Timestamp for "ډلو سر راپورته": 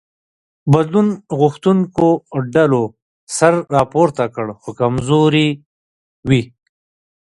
2.53-4.23